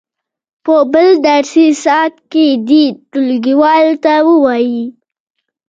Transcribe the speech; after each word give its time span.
په 0.65 0.75
بل 0.93 1.07
درسي 1.27 1.67
ساعت 1.83 2.15
کې 2.31 2.45
دې 2.67 2.83
ټولګیوالو 3.11 3.93
ته 4.03 4.13
ووایي. 4.27 4.83